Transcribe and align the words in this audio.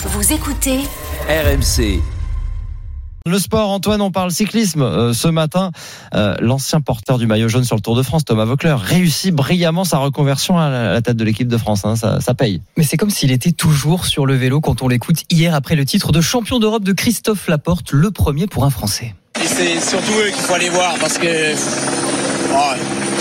Vous 0.00 0.32
écoutez 0.32 0.78
RMC. 1.28 2.00
Le 3.26 3.38
sport, 3.38 3.68
Antoine, 3.70 4.00
on 4.00 4.10
parle 4.12 4.30
cyclisme. 4.30 4.82
Euh, 4.82 5.12
ce 5.12 5.26
matin, 5.28 5.72
euh, 6.14 6.36
l'ancien 6.40 6.80
porteur 6.80 7.18
du 7.18 7.26
maillot 7.26 7.48
jaune 7.48 7.64
sur 7.64 7.74
le 7.74 7.80
Tour 7.82 7.96
de 7.96 8.02
France, 8.02 8.24
Thomas 8.24 8.44
Voeckler, 8.44 8.76
réussit 8.80 9.34
brillamment 9.34 9.84
sa 9.84 9.98
reconversion 9.98 10.56
à 10.56 10.70
la, 10.70 10.90
à 10.90 10.92
la 10.92 11.02
tête 11.02 11.16
de 11.16 11.24
l'équipe 11.24 11.48
de 11.48 11.56
France. 11.58 11.84
hein. 11.84 11.96
ça, 11.96 12.20
ça 12.20 12.34
paye. 12.34 12.62
Mais 12.76 12.84
c'est 12.84 12.96
comme 12.96 13.10
s'il 13.10 13.32
était 13.32 13.50
toujours 13.52 14.06
sur 14.06 14.24
le 14.24 14.34
vélo 14.36 14.60
quand 14.60 14.82
on 14.82 14.88
l'écoute 14.88 15.24
hier 15.30 15.52
après 15.54 15.74
le 15.74 15.84
titre 15.84 16.12
de 16.12 16.20
champion 16.20 16.60
d'Europe 16.60 16.84
de 16.84 16.92
Christophe 16.92 17.48
Laporte, 17.48 17.90
le 17.92 18.10
premier 18.12 18.46
pour 18.46 18.64
un 18.64 18.70
Français. 18.70 19.14
Et 19.42 19.46
c'est 19.46 19.80
surtout 19.80 20.12
eux 20.12 20.30
qu'il 20.30 20.42
faut 20.42 20.54
aller 20.54 20.70
voir 20.70 20.94
parce 21.00 21.18
que. 21.18 21.54
Oh, 22.54 22.72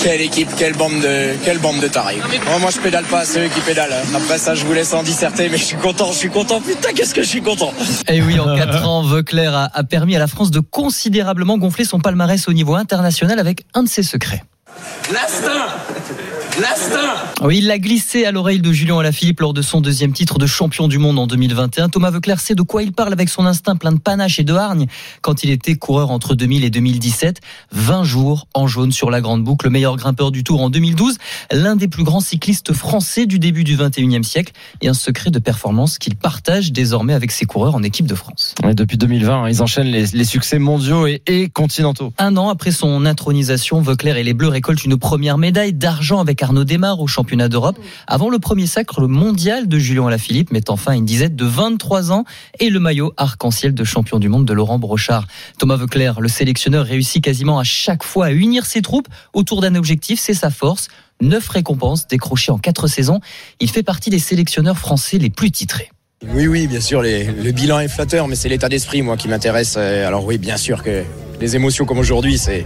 quelle 0.04 0.21
équipe, 0.21 0.50
quelle 0.57 0.73
bande 0.73 1.00
de, 1.02 1.34
quelle 1.44 1.59
bande 1.59 1.80
de 1.80 1.88
tarés. 1.88 2.18
Moi, 2.46 2.59
moi, 2.59 2.70
je 2.71 2.80
pédale 2.80 3.05
pas, 3.05 3.26
c'est 3.26 3.46
eux 3.46 3.50
qui 3.50 3.62
pédalent. 3.62 3.96
Après 4.16 4.38
ça, 4.38 4.55
je 4.55 4.66
vous 4.66 4.73
laisse 4.73 4.94
en 4.94 5.04
disserter, 5.04 5.50
mais 5.50 5.57
je 5.57 5.66
suis 5.66 5.77
content, 5.77 6.12
je 6.12 6.18
suis 6.18 6.30
content. 6.30 6.62
Putain, 6.62 6.94
qu'est-ce 6.94 7.14
que 7.14 7.23
je 7.23 7.27
suis 7.27 7.41
content. 7.41 7.73
Et 8.08 8.21
oui, 8.21 8.40
en 8.40 8.55
4 8.55 8.88
ans, 8.88 9.04
a, 9.05 9.70
a 9.73 9.84
permis 9.84 10.16
à 10.16 10.20
la 10.20 10.27
France 10.27 10.52
de 10.52 10.59
considérablement 10.59 11.58
gonfler 11.58 11.85
son 11.85 11.99
palmarès 11.99 12.48
au 12.48 12.54
niveau 12.54 12.76
international 12.76 13.40
avec 13.40 13.66
un 13.73 13.84
de 13.84 13.90
ses 13.90 14.04
secrets. 14.04 14.44
L'instinct 15.12 15.68
L'instinct 16.59 17.13
Oui, 17.43 17.59
il 17.59 17.67
l'a 17.67 17.77
glissé 17.77 18.25
à 18.25 18.31
l'oreille 18.31 18.59
de 18.59 18.71
Julien 18.71 18.98
Alaphilippe 18.98 19.41
lors 19.41 19.53
de 19.53 19.61
son 19.61 19.79
deuxième 19.79 20.11
titre 20.11 20.39
de 20.39 20.48
champion 20.48 20.88
du 20.88 20.98
monde 20.98 21.20
en 21.20 21.27
2021. 21.27 21.89
Thomas 21.89 22.09
Voeckler 22.09 22.38
sait 22.39 22.55
de 22.55 22.63
quoi 22.63 22.81
il 22.81 22.93
parle 22.93 23.13
avec 23.13 23.29
son 23.29 23.45
instinct 23.45 23.75
plein 23.75 23.91
de 23.91 23.99
panache 23.99 24.39
et 24.39 24.43
de 24.43 24.55
hargne 24.55 24.88
quand 25.21 25.43
il 25.43 25.51
était 25.51 25.75
coureur 25.75 26.09
entre 26.09 26.34
2000 26.34 26.63
et 26.63 26.71
2017. 26.71 27.41
20 27.73 28.03
jours 28.05 28.48
en 28.55 28.65
jaune 28.65 28.91
sur 28.91 29.12
la 29.12 29.21
grande 29.21 29.43
boucle, 29.43 29.67
le 29.67 29.70
meilleur 29.70 29.98
grimpeur 29.98 30.31
du 30.31 30.43
Tour 30.43 30.63
en 30.63 30.71
2012, 30.71 31.17
l'un 31.51 31.75
des 31.75 31.88
plus 31.88 32.03
grands 32.03 32.21
cyclistes 32.21 32.73
français 32.73 33.27
du 33.27 33.37
début 33.37 33.63
du 33.63 33.77
21e 33.77 34.23
siècle 34.23 34.53
et 34.81 34.87
un 34.87 34.95
secret 34.95 35.29
de 35.29 35.39
performance 35.39 35.99
qu'il 35.99 36.15
partage 36.15 36.71
désormais 36.71 37.13
avec 37.13 37.29
ses 37.29 37.45
coureurs 37.45 37.76
en 37.76 37.84
équipe 37.84 38.07
de 38.07 38.15
France. 38.15 38.55
Et 38.67 38.73
depuis 38.73 38.98
2020, 38.98 39.43
hein, 39.43 39.49
ils 39.49 39.62
enchaînent 39.62 39.91
les, 39.91 40.07
les 40.07 40.26
succès 40.26 40.57
mondiaux 40.57 41.05
et, 41.05 41.21
et 41.27 41.49
continentaux. 41.49 42.13
Un 42.17 42.35
an 42.35 42.49
après 42.49 42.71
son 42.71 43.05
intronisation, 43.05 43.79
Vauclair 43.79 44.17
et 44.17 44.23
les 44.23 44.34
Bleus 44.34 44.48
récoltent 44.48 44.85
une 44.85 44.98
première 44.98 45.37
médaille 45.37 45.73
d'argent 45.73 46.20
avec 46.20 46.46
Arnaud 46.48 46.63
Desmar 46.63 47.01
au 47.01 47.07
championnat 47.07 47.49
d'Europe 47.49 47.77
avant 48.07 48.29
le 48.29 48.40
premier 48.40 48.67
sacre 48.67 49.05
mondial 49.05 49.67
de 49.67 49.77
Julien 49.77 50.07
Alaphilippe 50.07 50.51
mettant 50.51 50.77
fin 50.77 50.93
à 50.93 50.95
une 50.95 51.04
disette 51.04 51.35
de 51.35 51.43
23 51.43 52.13
ans 52.13 52.23
et 52.59 52.70
le 52.70 52.79
maillot 52.79 53.12
arc-en-ciel 53.17 53.73
de 53.73 53.84
champion 53.84 54.17
du 54.17 54.29
monde 54.29 54.45
de 54.45 54.54
Laurent 54.54 54.79
Brochard. 54.79 55.27
Thomas 55.59 55.76
Vauclair, 55.76 56.21
le 56.21 56.29
sélectionneur, 56.29 56.85
réussit 56.85 57.21
quasiment 57.21 57.59
à 57.59 57.65
chaque 57.65 58.01
fois 58.01 58.27
à 58.27 58.31
unir 58.31 58.65
ses 58.65 58.81
troupes 58.81 59.09
autour 59.34 59.59
d'un 59.59 59.76
objectif, 59.76 60.21
c'est 60.21 60.34
sa 60.34 60.49
force. 60.49 60.87
Neuf 61.20 61.49
récompenses 61.49 62.07
décrochées 62.07 62.54
en 62.54 62.59
quatre 62.59 62.87
saisons. 62.87 63.20
Il 63.59 63.70
fait 63.70 63.84
partie 63.84 64.09
des 64.09 64.19
sélectionneurs 64.19 64.78
français 64.78 65.17
les 65.17 65.29
plus 65.29 65.51
titrés. 65.51 65.91
Oui, 66.29 66.47
oui, 66.47 66.67
bien 66.67 66.79
sûr, 66.79 67.01
le 67.01 67.51
bilan 67.51 67.79
est 67.79 67.89
flatteur, 67.89 68.29
mais 68.29 68.35
c'est 68.35 68.47
l'état 68.47 68.69
d'esprit, 68.69 69.01
moi, 69.01 69.17
qui 69.17 69.28
m'intéresse. 69.28 69.75
Euh, 69.78 70.07
Alors 70.07 70.23
oui, 70.23 70.38
bien 70.38 70.56
sûr 70.56 70.81
que 70.81 71.03
les 71.41 71.56
émotions 71.57 71.85
comme 71.85 72.00
aujourd'hui, 72.00 72.38
c'est 72.38 72.66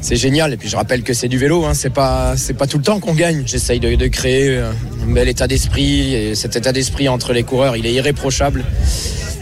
c'est 0.00 0.16
génial. 0.16 0.52
Et 0.52 0.56
puis 0.56 0.68
je 0.68 0.76
rappelle 0.76 1.02
que 1.02 1.12
c'est 1.12 1.28
du 1.28 1.38
vélo, 1.38 1.64
hein, 1.64 1.74
c'est 1.74 1.90
pas 1.90 2.34
pas 2.58 2.66
tout 2.66 2.78
le 2.78 2.84
temps 2.84 3.00
qu'on 3.00 3.14
gagne. 3.14 3.42
J'essaye 3.46 3.80
de, 3.80 4.06
créer 4.06 4.56
euh, 4.56 4.72
un 5.06 5.12
bel 5.12 5.28
état 5.28 5.46
d'esprit. 5.46 6.14
Et 6.14 6.34
cet 6.34 6.56
état 6.56 6.72
d'esprit 6.72 7.08
entre 7.08 7.32
les 7.32 7.42
coureurs, 7.42 7.76
il 7.76 7.86
est 7.86 7.92
irréprochable. 7.92 8.64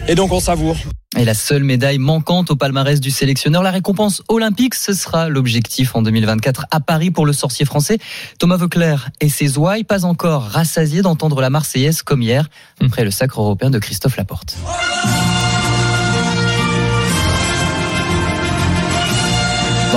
Et 0.07 0.15
donc 0.15 0.31
on 0.31 0.39
savoure. 0.39 0.77
Et 1.17 1.25
la 1.25 1.33
seule 1.33 1.63
médaille 1.63 1.97
manquante 1.97 2.51
au 2.51 2.55
palmarès 2.55 2.99
du 2.99 3.09
sélectionneur, 3.09 3.63
la 3.63 3.71
récompense 3.71 4.21
olympique, 4.27 4.75
ce 4.75 4.93
sera 4.93 5.29
l'objectif 5.29 5.95
en 5.95 6.01
2024 6.03 6.65
à 6.69 6.79
Paris 6.79 7.11
pour 7.11 7.25
le 7.25 7.33
sorcier 7.33 7.65
français. 7.65 7.97
Thomas 8.37 8.57
Vauclair 8.57 9.09
et 9.19 9.29
ses 9.29 9.57
ouailles, 9.57 9.83
pas 9.83 10.05
encore 10.05 10.43
rassasiés 10.43 11.01
d'entendre 11.01 11.41
la 11.41 11.49
Marseillaise 11.49 12.03
comme 12.03 12.21
hier, 12.21 12.49
après 12.83 13.03
le 13.03 13.11
sacre 13.11 13.41
européen 13.41 13.71
de 13.71 13.79
Christophe 13.79 14.17
Laporte. 14.17 14.57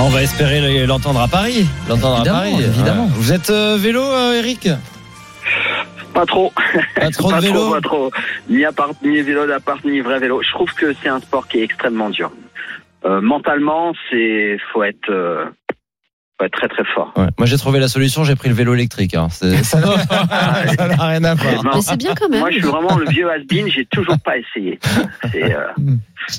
On 0.03 0.09
va 0.09 0.23
espérer 0.23 0.85
l'entendre 0.87 1.21
à 1.21 1.27
Paris. 1.27 1.65
L'entendre 1.87 2.15
à 2.17 2.19
Évidemment, 2.19 2.39
Paris. 2.39 2.63
évidemment. 2.63 3.03
Ouais. 3.05 3.11
Vous 3.15 3.33
êtes 3.33 3.49
euh, 3.49 3.77
vélo, 3.77 4.01
euh, 4.01 4.33
Eric 4.39 4.69
Pas 6.13 6.25
trop. 6.25 6.51
Pas 6.95 7.09
trop 7.11 7.29
pas 7.29 7.37
de 7.39 7.45
vélo 7.45 7.59
trop, 7.59 7.71
pas 7.73 7.81
trop. 7.81 8.11
Ni 8.49 8.65
appart, 8.65 8.93
ni 9.03 9.21
vélo 9.21 9.45
d'appart, 9.47 9.83
ni 9.85 10.01
vrai 10.01 10.19
vélo. 10.19 10.41
Je 10.43 10.51
trouve 10.51 10.73
que 10.73 10.93
c'est 11.01 11.09
un 11.09 11.19
sport 11.19 11.47
qui 11.47 11.59
est 11.59 11.63
extrêmement 11.63 12.09
dur. 12.09 12.31
Euh, 13.05 13.21
mentalement, 13.21 13.93
c'est 14.09 14.57
faut 14.73 14.83
être, 14.83 15.09
être 16.45 16.53
très 16.57 16.67
très 16.67 16.83
fort. 16.95 17.11
Ouais. 17.15 17.27
Moi, 17.37 17.45
j'ai 17.47 17.57
trouvé 17.57 17.79
la 17.79 17.87
solution, 17.87 18.23
j'ai 18.23 18.35
pris 18.35 18.49
le 18.49 18.55
vélo 18.55 18.73
électrique. 18.73 19.15
hein. 19.15 19.27
Ça 19.31 19.79
n'a 19.79 21.07
rien 21.07 21.23
à 21.23 21.35
voir. 21.35 21.63
Non. 21.63 21.71
Mais 21.75 21.81
c'est 21.81 21.97
bien 21.97 22.13
quand 22.19 22.29
même. 22.29 22.39
Moi, 22.39 22.49
je 22.51 22.57
suis 22.57 22.65
vraiment 22.65 22.97
le 22.97 23.09
vieux 23.09 23.29
has-been. 23.29 23.67
J'ai 23.69 23.85
toujours 23.85 24.17
pas 24.19 24.33
essayé. 24.37 24.79
Euh, 25.35 25.65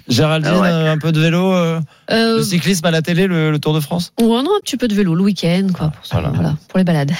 Géraldine, 0.08 0.52
Ah 0.54 0.60
ouais. 0.60 0.68
euh, 0.68 0.92
un 0.92 0.98
peu 0.98 1.10
de 1.12 1.20
vélo, 1.20 1.52
euh, 1.52 1.80
Euh, 2.10 2.36
le 2.38 2.42
cyclisme 2.42 2.86
à 2.86 2.90
la 2.92 3.02
télé, 3.02 3.26
le, 3.26 3.50
le 3.50 3.58
Tour 3.58 3.74
de 3.74 3.80
France? 3.80 4.12
Ou 4.20 4.34
un 4.36 4.44
petit 4.62 4.76
peu 4.76 4.86
de 4.86 4.94
vélo 4.94 5.14
le 5.16 5.22
week-end, 5.22 5.66
quoi, 5.76 5.88
pour, 5.88 6.06
ça, 6.06 6.20
Voilà. 6.20 6.30
voilà, 6.34 6.54
pour 6.68 6.78
les 6.78 6.84
balades. 6.84 7.10